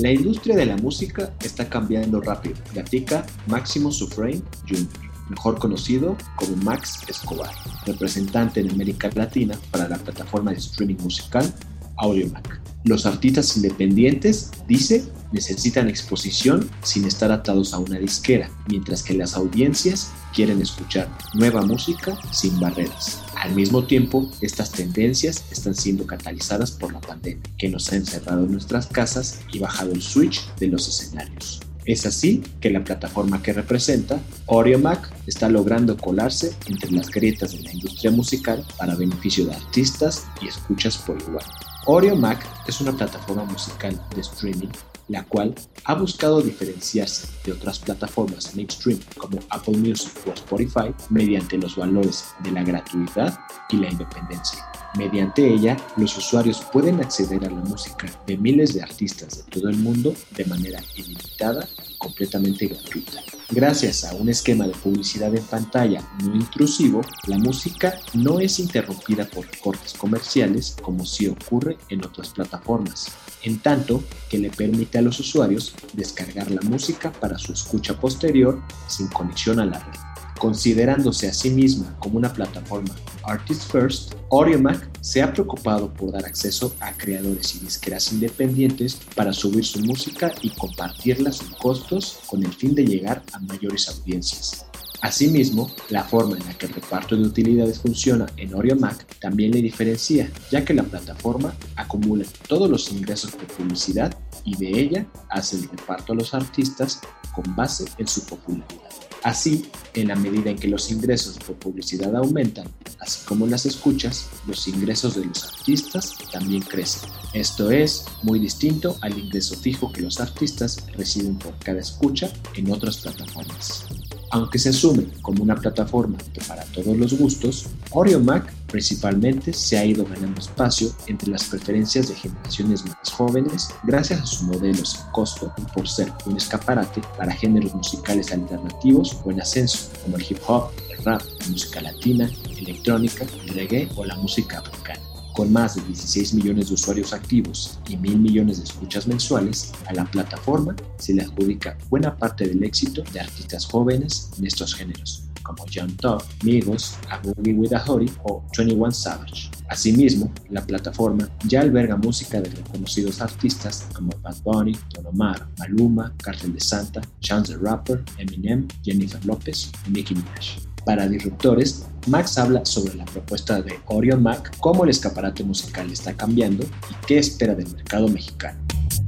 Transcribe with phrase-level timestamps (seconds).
[0.00, 4.86] La industria de la música está cambiando rápido, platica Máximo Sufrain Jr.,
[5.28, 7.50] mejor conocido como Max Escobar,
[7.84, 11.52] representante en América Latina para la plataforma de streaming musical
[12.00, 12.60] AudioMac.
[12.84, 19.34] Los artistas independientes, dice, necesitan exposición sin estar atados a una disquera, mientras que las
[19.34, 23.20] audiencias quieren escuchar nueva música sin barreras.
[23.36, 28.44] Al mismo tiempo, estas tendencias están siendo catalizadas por la pandemia, que nos ha encerrado
[28.44, 31.60] en nuestras casas y bajado el switch de los escenarios.
[31.84, 37.62] Es así que la plataforma que representa, AudioMac, está logrando colarse entre las grietas de
[37.62, 41.44] la industria musical para beneficio de artistas y escuchas por igual.
[41.86, 44.68] AudioMac es una plataforma musical de streaming
[45.10, 51.58] la cual ha buscado diferenciarse de otras plataformas mainstream como Apple Music o Spotify mediante
[51.58, 53.38] los valores de la gratuidad
[53.70, 54.64] y la independencia.
[54.96, 59.68] Mediante ella, los usuarios pueden acceder a la música de miles de artistas de todo
[59.68, 61.66] el mundo de manera ilimitada
[62.00, 63.22] completamente gratuita.
[63.50, 69.26] Gracias a un esquema de publicidad en pantalla no intrusivo, la música no es interrumpida
[69.26, 73.08] por cortes comerciales como sí ocurre en otras plataformas,
[73.42, 78.60] en tanto que le permite a los usuarios descargar la música para su escucha posterior
[78.88, 80.00] sin conexión a la red.
[80.38, 86.24] Considerándose a sí misma como una plataforma Artist First, AudioMac se ha preocupado por dar
[86.24, 92.44] acceso a creadores y disqueras independientes para subir su música y compartirla sin costos con
[92.44, 94.66] el fin de llegar a mayores audiencias.
[95.02, 99.62] Asimismo, la forma en la que el reparto de utilidades funciona en AudioMac también le
[99.62, 104.14] diferencia, ya que la plataforma acumula todos los ingresos por publicidad
[104.44, 107.00] y de ella hace el reparto a los artistas
[107.34, 108.90] con base en su popularidad.
[109.22, 112.66] Así, en la medida en que los ingresos por publicidad aumentan,
[113.00, 117.08] así como las escuchas, los ingresos de los artistas también crecen.
[117.32, 122.70] Esto es muy distinto al ingreso fijo que los artistas reciben por cada escucha en
[122.70, 123.84] otras plataformas.
[124.32, 129.84] Aunque se asume como una plataforma que para todos los gustos, AudioMac principalmente se ha
[129.84, 135.00] ido ganando espacio entre las preferencias de generaciones más jóvenes gracias a su modelo sin
[135.12, 140.22] costo y por ser un escaparate para géneros musicales alternativos o en ascenso, como el
[140.22, 145.00] hip hop, rap, música latina, electrónica, el reggae o la música africana.
[145.34, 149.94] Con más de 16 millones de usuarios activos y mil millones de escuchas mensuales, a
[149.94, 155.24] la plataforma se le adjudica buena parte del éxito de artistas jóvenes en estos géneros,
[155.42, 159.50] como John Top, Migos, A Boogie with a Hurry o 21 Savage.
[159.68, 166.12] Asimismo, la plataforma ya alberga música de reconocidos artistas como Bad Bunny, Don Omar, Maluma,
[166.22, 170.69] Cartel de Santa, Chance the Rapper, Eminem, Jennifer Lopez y Nicki Minaj.
[170.84, 176.16] Para Disruptores, Max habla sobre la propuesta de Orion Mac, cómo el escaparate musical está
[176.16, 178.58] cambiando y qué espera del mercado mexicano.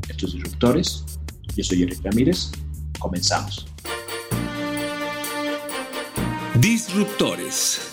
[0.09, 1.05] Estos Disruptores,
[1.57, 2.51] yo soy Eric Ramírez,
[2.99, 3.67] comenzamos.
[6.61, 7.89] Disruptores.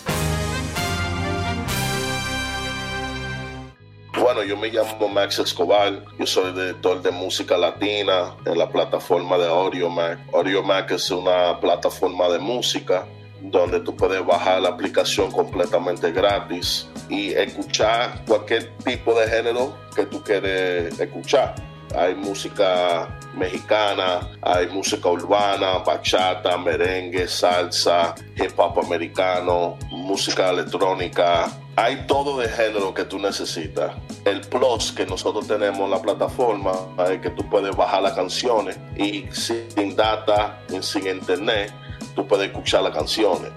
[4.20, 9.38] Bueno, yo me llamo Max Escobar, yo soy director de música latina en la plataforma
[9.38, 10.18] de AudioMac.
[10.34, 13.06] AudioMac es una plataforma de música
[13.42, 20.06] donde tú puedes bajar la aplicación completamente gratis y escuchar cualquier tipo de género que
[20.06, 21.54] tú quieres escuchar.
[21.96, 31.50] Hay música mexicana, hay música urbana, bachata, merengue, salsa, hip hop americano, música electrónica.
[31.74, 33.92] Hay todo de género que tú necesitas.
[34.24, 36.72] El plus que nosotros tenemos en la plataforma
[37.10, 41.72] es que tú puedes bajar las canciones y sin data sin internet
[42.14, 43.50] tú puedes escuchar las canciones.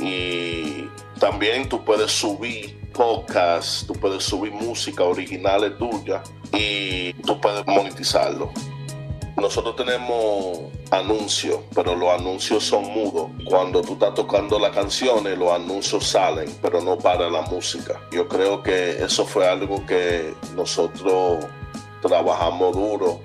[0.00, 6.22] Y también tú puedes subir podcasts, tú puedes subir música original tuya
[6.52, 8.52] y tú puedes monetizarlo.
[9.36, 10.58] Nosotros tenemos
[10.90, 13.30] anuncios, pero los anuncios son mudos.
[13.46, 18.00] Cuando tú estás tocando las canciones, los anuncios salen, pero no para la música.
[18.12, 21.46] Yo creo que eso fue algo que nosotros
[22.02, 23.20] trabajamos duro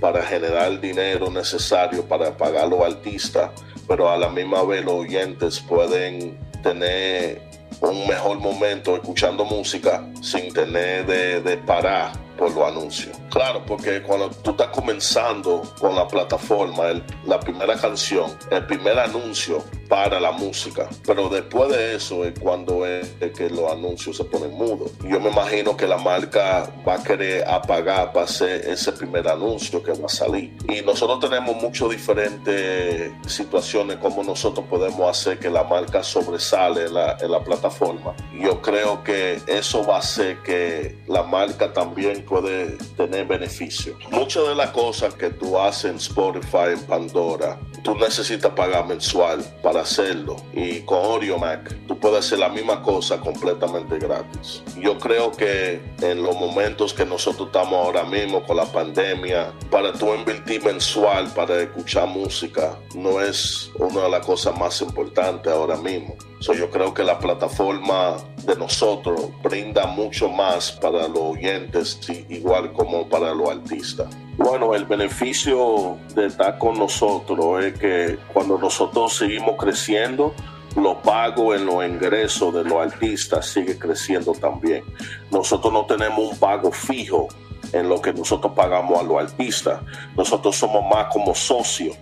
[0.00, 3.50] para generar el dinero necesario para pagar a los artistas
[3.86, 7.42] pero a la misma vez los oyentes pueden tener
[7.80, 13.16] un mejor momento escuchando música sin tener de, de parar por los anuncios.
[13.30, 16.84] Claro, porque cuando tú estás comenzando con la plataforma,
[17.26, 22.86] la primera canción, el primer anuncio para la música, pero después de eso es cuando
[22.86, 24.90] es, que los anuncios se ponen mudos.
[25.06, 29.82] Yo me imagino que la marca va a querer apagar para hacer ese primer anuncio
[29.82, 30.56] que va a salir.
[30.66, 36.94] Y nosotros tenemos muchas diferentes situaciones como nosotros podemos hacer que la marca sobresale en
[36.94, 38.14] la, en la plataforma.
[38.40, 43.98] Yo creo que eso va a hacer que la marca también puede tener beneficio.
[44.10, 49.44] Muchas de las cosas que tú haces en Spotify, en Pandora, tú necesitas pagar mensual
[49.62, 50.36] para hacerlo.
[50.52, 54.62] Y con Oreo Mac, tú puedes hacer la misma cosa completamente gratis.
[54.78, 59.92] Yo creo que en los momentos que nosotros estamos ahora mismo con la pandemia, para
[59.92, 65.76] tú invertir mensual para escuchar música, no es una de las cosas más importantes ahora
[65.76, 66.16] mismo.
[66.50, 73.08] Yo creo que la plataforma de nosotros brinda mucho más para los oyentes, igual como
[73.08, 74.08] para los artistas.
[74.36, 80.34] Bueno, el beneficio de estar con nosotros es que cuando nosotros seguimos creciendo,
[80.74, 84.82] los pagos en los ingresos de los artistas sigue creciendo también.
[85.30, 87.28] Nosotros no tenemos un pago fijo
[87.72, 89.80] en lo que nosotros pagamos a los artistas.
[90.16, 91.96] Nosotros somos más como socios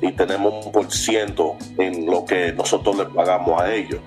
[0.00, 4.00] y tenemos un por ciento en lo que nosotros le pagamos a ellos.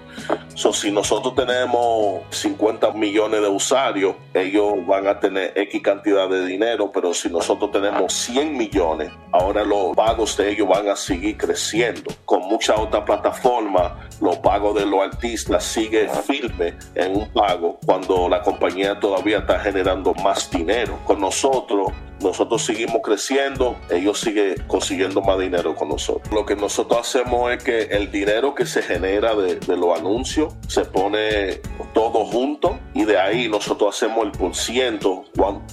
[0.55, 6.45] So, si nosotros tenemos 50 millones de usuarios, ellos van a tener X cantidad de
[6.45, 11.37] dinero, pero si nosotros tenemos 100 millones, ahora los pagos de ellos van a seguir
[11.37, 12.11] creciendo.
[12.25, 18.29] Con muchas otras plataformas, los pagos de los artistas siguen firme en un pago cuando
[18.29, 20.99] la compañía todavía está generando más dinero.
[21.05, 21.91] Con nosotros,
[22.23, 26.33] nosotros seguimos creciendo, ellos siguen consiguiendo más dinero con nosotros.
[26.33, 30.85] Lo que nosotros hacemos es que el dinero que se genera de, los anuncios se
[30.85, 31.61] pone
[31.93, 35.25] todo junto y de ahí nosotros hacemos el por ciento,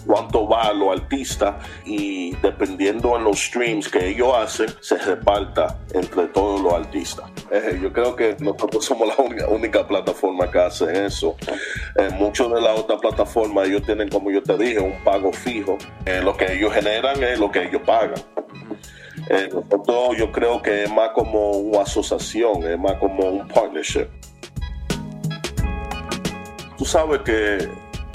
[0.06, 5.79] cuánto va a los artistas y dependiendo en los streams que ellos hacen, se reparta
[5.93, 7.31] entre todos los artistas.
[7.50, 11.37] Eh, yo creo que nosotros somos la única, plataforma que hace eso.
[11.97, 15.79] Eh, muchas de las otras plataformas ellos tienen, como yo te dije, un pago fijo.
[16.06, 18.14] Eh, lo que ellos generan es lo que ellos pagan.
[19.52, 24.08] nosotros yo creo que es más como una asociación, es más como un partnership.
[26.78, 27.69] Tú sabes que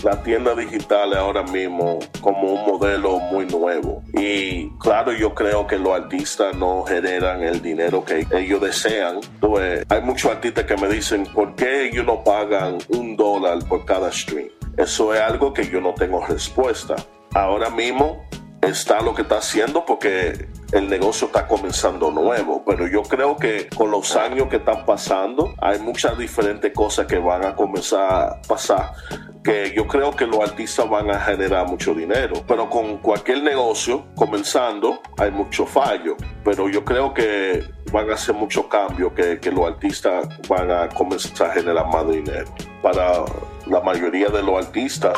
[0.03, 4.01] la tienda digital es ahora mismo como un modelo muy nuevo.
[4.13, 9.19] Y claro, yo creo que los artistas no generan el dinero que ellos desean.
[9.39, 13.85] Pues, hay muchos artistas que me dicen, ¿por qué ellos no pagan un dólar por
[13.85, 14.49] cada stream?
[14.77, 16.95] Eso es algo que yo no tengo respuesta.
[17.35, 18.23] Ahora mismo
[18.61, 23.67] está lo que está haciendo porque el negocio está comenzando nuevo, pero yo creo que
[23.75, 28.41] con los años que están pasando hay muchas diferentes cosas que van a comenzar a
[28.47, 28.93] pasar
[29.43, 34.05] que yo creo que los artistas van a generar mucho dinero, pero con cualquier negocio
[34.15, 36.15] comenzando hay mucho fallo,
[36.45, 40.87] pero yo creo que van a hacer muchos cambios que, que los artistas van a
[40.87, 42.45] comenzar a generar más dinero.
[42.81, 43.25] Para
[43.67, 45.13] la mayoría de los artistas,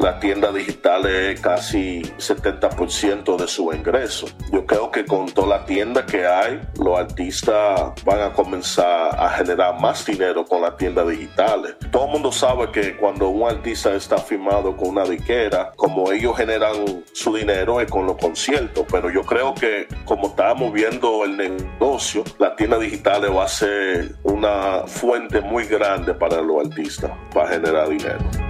[0.00, 4.26] la tienda digital es casi 70% de su ingreso.
[4.50, 9.28] Yo creo que con toda la tienda que hay, los artistas van a comenzar a
[9.30, 11.76] generar más dinero con las tiendas digitales.
[11.90, 16.34] Todo el mundo sabe que cuando un artista está firmado con una diquera, como ellos
[16.34, 21.36] generan su dinero es con los conciertos, pero yo creo que como estamos viendo el
[21.36, 27.48] negocio, la tienda digital va a ser una fuente muy grande para los artistas para
[27.48, 28.49] generar dinero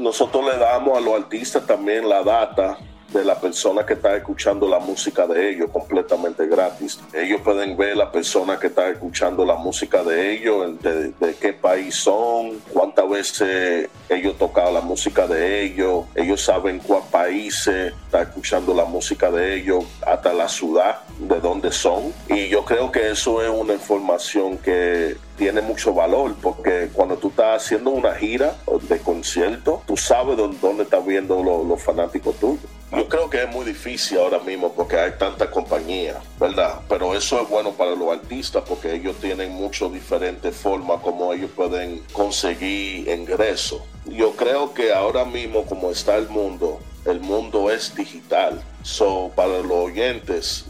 [0.00, 2.78] nosotros le damos a los artistas también la data
[3.12, 6.98] de la persona que está escuchando la música de ellos completamente gratis.
[7.12, 11.94] Ellos pueden ver la persona que está escuchando la música de ellos, de, qué país
[11.94, 18.74] son, cuántas veces ellos tocan la música de ellos, ellos saben cuál país está escuchando
[18.74, 22.12] la música de ellos, hasta la ciudad de dónde son.
[22.28, 27.28] Y yo creo que eso es una información que tiene mucho valor porque cuando tú
[27.28, 28.54] estás haciendo una gira
[28.88, 32.64] de concierto, tú sabes dónde, dónde están viendo los fanáticos tuyos.
[32.90, 36.80] Yo creo que es muy difícil ahora mismo porque hay tanta compañía, ¿verdad?
[36.90, 41.50] Pero eso es bueno para los artistas porque ellos tienen muchas diferentes formas como ellos
[41.56, 43.80] pueden conseguir ingresos.
[44.04, 49.58] Yo creo que ahora mismo como está el mundo, el mundo es digital So, para
[49.60, 50.64] los oyentes,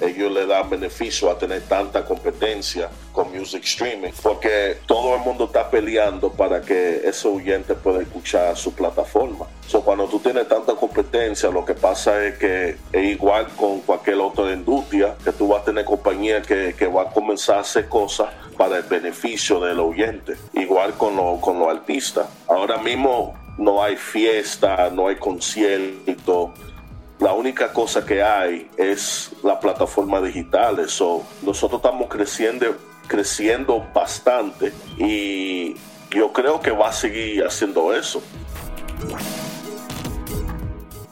[0.00, 5.46] ellos le dan beneficio a tener tanta competencia con music streaming, porque todo el mundo
[5.46, 9.46] está peleando para que ese oyente pueda escuchar su plataforma.
[9.66, 14.20] So, cuando tú tienes tanta competencia, lo que pasa es que es igual con cualquier
[14.20, 17.88] otra industria, que tú vas a tener compañías que, que van a comenzar a hacer
[17.88, 22.26] cosas para el beneficio del oyente, igual con, con los artistas.
[22.46, 26.54] Ahora mismo no hay fiesta, no hay concierto,
[27.20, 30.78] la única cosa que hay es la plataforma digital.
[30.78, 35.74] Eso, nosotros estamos creciendo, creciendo bastante y
[36.10, 38.22] yo creo que va a seguir haciendo eso.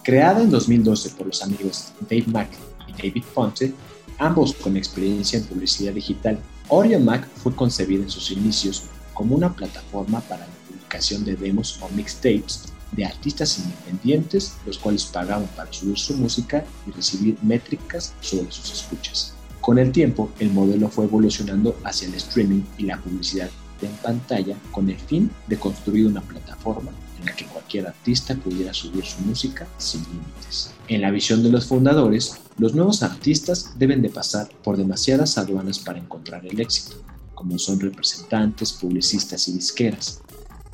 [0.02, 2.48] Creada en 2012 por los amigos Dave Mack
[2.86, 3.74] y David Ponte,
[4.18, 6.38] ambos con experiencia en publicidad digital,
[6.68, 11.78] Orion Mac fue concebida en sus inicios como una plataforma para la publicación de demos
[11.82, 18.14] o mixtapes de artistas independientes, los cuales pagaban para subir su música y recibir métricas
[18.21, 19.35] sobre sus escuchas.
[19.61, 23.50] Con el tiempo, el modelo fue evolucionando hacia el streaming y la publicidad
[23.83, 28.73] en pantalla con el fin de construir una plataforma en la que cualquier artista pudiera
[28.73, 30.73] subir su música sin límites.
[30.88, 35.78] En la visión de los fundadores, los nuevos artistas deben de pasar por demasiadas aduanas
[35.78, 36.97] para encontrar el éxito,
[37.35, 40.21] como son representantes, publicistas y disqueras,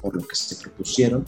[0.00, 1.24] por lo que se propusieron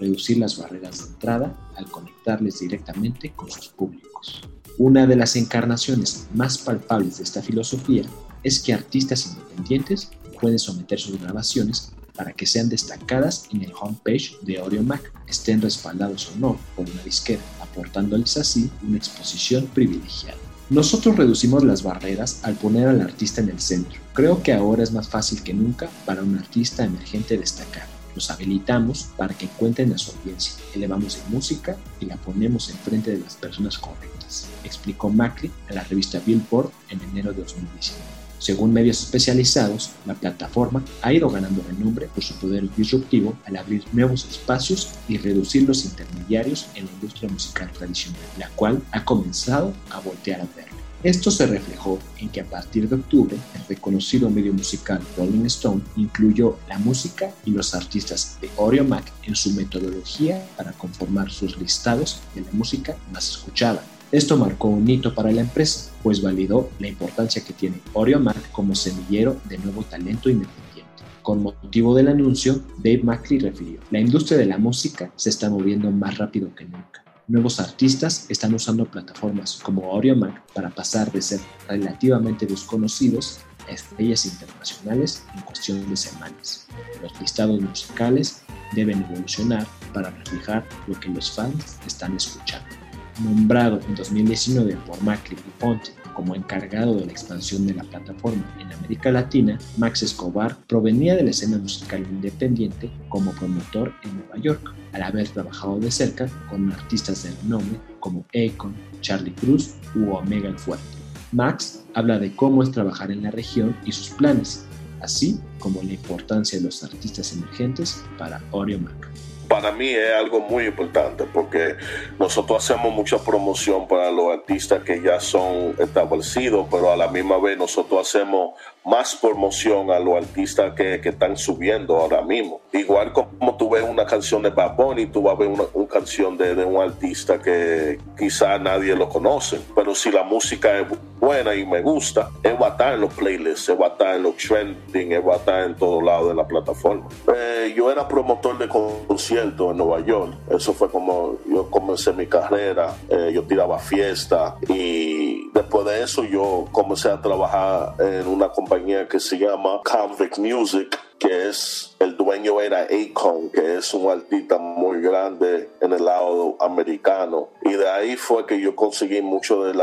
[0.00, 4.42] reducir las barreras de entrada al conectarles directamente con sus públicos.
[4.78, 8.04] Una de las encarnaciones más palpables de esta filosofía
[8.42, 14.36] es que artistas independientes pueden someter sus grabaciones para que sean destacadas en el homepage
[14.42, 14.84] de Oreo
[15.26, 20.38] estén respaldados o no por una disquera, aportándoles así una exposición privilegiada.
[20.70, 23.98] Nosotros reducimos las barreras al poner al artista en el centro.
[24.14, 29.10] Creo que ahora es más fácil que nunca para un artista emergente destacar los habilitamos
[29.16, 33.36] para que encuentren a su audiencia, elevamos en música y la ponemos enfrente de las
[33.36, 38.02] personas correctas, explicó Macri a la revista Billboard en enero de 2019.
[38.40, 43.84] Según medios especializados, la plataforma ha ido ganando renombre por su poder disruptivo al abrir
[43.92, 49.72] nuevos espacios y reducir los intermediarios en la industria musical tradicional, la cual ha comenzado
[49.90, 50.67] a voltear a ver.
[51.04, 55.80] Esto se reflejó en que a partir de octubre, el reconocido medio musical Rolling Stone
[55.96, 61.56] incluyó la música y los artistas de Oreo Mac en su metodología para conformar sus
[61.56, 63.84] listados de la música más escuchada.
[64.10, 68.50] Esto marcó un hito para la empresa, pues validó la importancia que tiene Oreo Mac
[68.50, 71.04] como semillero de nuevo talento independiente.
[71.22, 75.92] Con motivo del anuncio, Dave Macri refirió, la industria de la música se está moviendo
[75.92, 81.38] más rápido que nunca Nuevos artistas están usando plataformas como AudioMac para pasar de ser
[81.68, 86.66] relativamente desconocidos a estrellas internacionales en cuestión de semanas.
[87.02, 88.40] Los listados musicales
[88.72, 92.74] deben evolucionar para reflejar lo que los fans están escuchando.
[93.22, 98.42] Nombrado en 2019 por Macri y Ponte como encargado de la expansión de la plataforma
[98.58, 104.36] en América Latina, Max Escobar provenía de la escena musical independiente como promotor en Nueva
[104.38, 110.10] York, al haber trabajado de cerca con artistas de renombre como Akon, Charlie Cruz u
[110.10, 110.84] Omega el Fuerte.
[111.30, 114.66] Max habla de cómo es trabajar en la región y sus planes,
[115.00, 119.08] así como la importancia de los artistas emergentes para Oreo Mac
[119.48, 121.76] para mí es algo muy importante porque
[122.18, 127.38] nosotros hacemos mucha promoción para los artistas que ya son establecidos, pero a la misma
[127.38, 128.52] vez nosotros hacemos
[128.84, 132.60] más promoción a los artistas que, que están subiendo ahora mismo.
[132.72, 136.36] Igual como tú ves una canción de Bad Bunny, tú vas a ver una, canción
[136.36, 140.86] de, de, un artista que quizá nadie lo conoce, pero si la música es
[141.18, 144.16] buena y me gusta, él va a estar en los playlists, él va a estar
[144.16, 147.06] en los trending, él va a estar en todos lados de la plataforma.
[147.34, 152.26] Eh, yo era promotor de conciertos en Nueva York, eso fue como yo comencé mi
[152.26, 158.48] carrera, eh, yo tiraba fiesta y después de eso yo comencé a trabajar en una
[158.50, 164.10] compañía que se llama Convict Music que es el dueño era Akon, que es un
[164.10, 167.48] artista muy grande en el lado americano.
[167.62, 169.74] Y de ahí fue que yo conseguí mucho de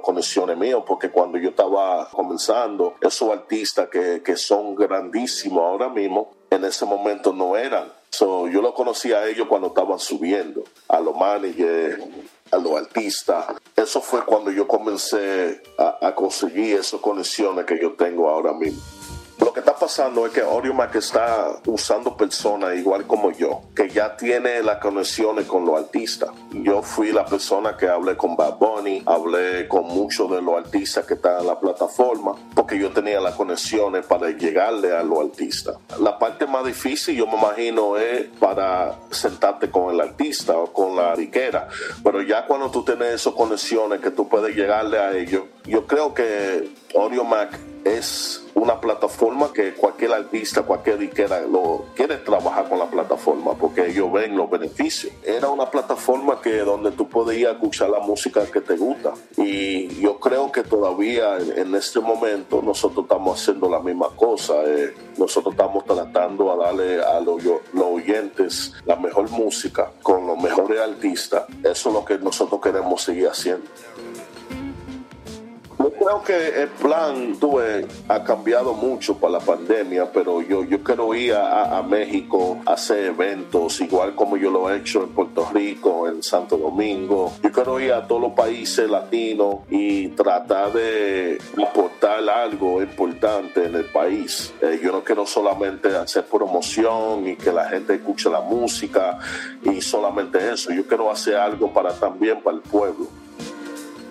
[0.00, 6.32] conexiones mías, porque cuando yo estaba comenzando, esos artistas que, que son grandísimos ahora mismo,
[6.50, 7.92] en ese momento no eran.
[8.10, 12.02] So, yo lo conocí a ellos cuando estaban subiendo, a los managers,
[12.50, 13.46] a los artistas.
[13.76, 18.82] Eso fue cuando yo comencé a, a conseguir esas conexiones que yo tengo ahora mismo.
[19.50, 24.16] Lo que está pasando es que Mac está usando personas igual como yo, que ya
[24.16, 26.30] tiene las conexiones con los artistas.
[26.52, 31.04] Yo fui la persona que hablé con Bad Bunny, hablé con muchos de los artistas
[31.04, 35.78] que están en la plataforma, porque yo tenía las conexiones para llegarle a los artistas.
[35.98, 40.94] La parte más difícil, yo me imagino, es para sentarte con el artista o con
[40.94, 41.66] la riquera.
[42.04, 46.12] Pero ya cuando tú tienes esas conexiones que tú puedes llegarle a ellos, yo creo
[46.14, 46.68] que
[47.24, 53.54] Mac es una plataforma que cualquier artista, cualquier disquera lo quiere trabajar con la plataforma
[53.54, 55.12] porque ellos ven los beneficios.
[55.24, 60.18] Era una plataforma que donde tú podías escuchar la música que te gusta y yo
[60.18, 64.62] creo que todavía en, este momento nosotros estamos haciendo la misma cosa.
[64.66, 67.42] Eh, nosotros estamos tratando a darle a los
[67.74, 71.44] oyentes la mejor música con los mejores artistas.
[71.62, 73.66] Eso es lo que nosotros queremos seguir haciendo.
[76.02, 81.14] Creo que el plan tuve, ha cambiado mucho para la pandemia, pero yo, yo quiero
[81.14, 86.08] ir a, México a hacer eventos, igual como yo lo he hecho en Puerto Rico,
[86.08, 87.34] en Santo Domingo.
[87.42, 93.74] Yo quiero ir a todos los países latinos y tratar de aportar algo importante en
[93.74, 94.54] el país.
[94.62, 99.18] Eh, yo no quiero solamente hacer promoción y que la gente escuche la música
[99.62, 100.72] y solamente eso.
[100.72, 103.06] Yo quiero hacer algo para también para el pueblo.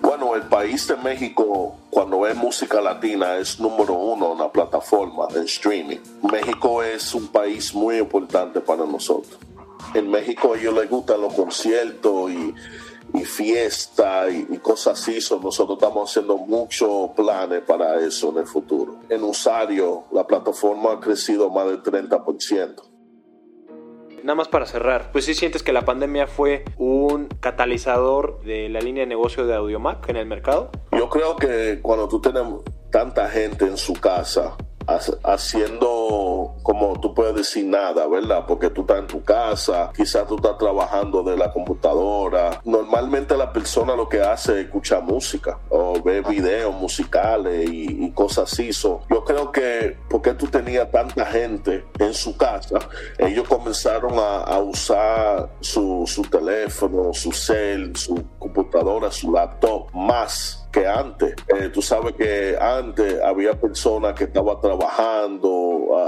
[0.02, 5.26] Bueno, el país de México, cuando es música latina, es número uno en la plataforma
[5.26, 5.98] de streaming.
[6.22, 9.38] México es un país muy importante para nosotros.
[9.94, 12.54] En México a ellos les gustan los conciertos y,
[13.14, 15.18] y fiesta y, cosas así.
[15.42, 19.00] nosotros estamos haciendo muchos planes para eso en el futuro.
[19.08, 22.89] En Usario, la plataforma ha crecido más del 30%.
[24.22, 28.80] Nada más para cerrar, pues sí sientes que la pandemia fue un catalizador de la
[28.80, 30.70] línea de negocio de Audiomac en el mercado.
[30.92, 32.42] Yo creo que cuando tú tienes
[32.90, 34.56] tanta gente en su casa,
[35.22, 35.99] haciendo
[36.62, 38.44] como tú puedes decir nada, ¿verdad?
[38.46, 42.60] Porque tú estás en tu casa, quizás tú estás trabajando de la computadora.
[42.64, 48.52] Normalmente la persona lo que hace es escuchar música o ver videos musicales y, cosas
[48.52, 48.70] así.
[48.72, 52.78] yo creo que porque tú tenías tanta gente en su casa,
[53.18, 60.86] ellos comenzaron a, usar su, su teléfono, su cel, su computadora, su laptop más que
[60.86, 61.34] antes.
[61.48, 65.50] Eh, tú sabes que antes había personas que estaban trabajando,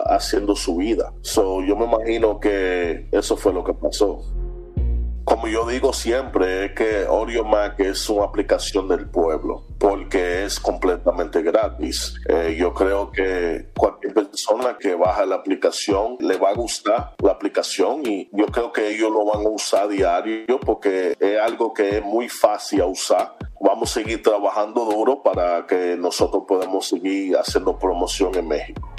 [0.00, 1.12] haciendo su vida.
[1.22, 4.20] So, yo me imagino que eso fue lo que pasó.
[5.24, 7.06] Como yo digo siempre, es que
[7.44, 12.14] Mac es una aplicación del pueblo porque es completamente gratis.
[12.28, 17.32] Eh, yo creo que cualquier persona que baja la aplicación le va a gustar la
[17.32, 21.98] aplicación y yo creo que ellos lo van a usar diario porque es algo que
[21.98, 27.36] es muy fácil a usar vamos a seguir trabajando duro para que nosotros podamos seguir
[27.36, 28.91] haciendo promoción en México.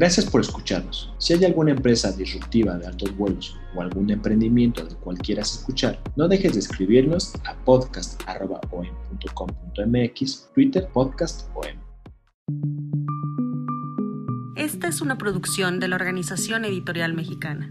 [0.00, 1.12] Gracias por escucharnos.
[1.18, 6.02] Si hay alguna empresa disruptiva de altos vuelos o algún emprendimiento del cual quieras escuchar,
[6.16, 11.46] no dejes de escribirnos a podcast.om.com.mx, Twitter podcast
[14.56, 17.70] Esta es una producción de la Organización Editorial Mexicana.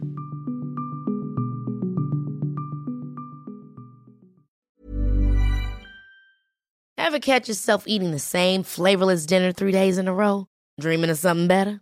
[6.96, 10.46] Ever catch yourself eating the same flavorless dinner three days in a row?
[10.80, 11.82] Dreaming of something better?